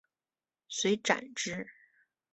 [0.67, 1.67] 遂斩之。